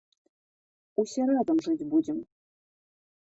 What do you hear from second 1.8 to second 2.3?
будзем!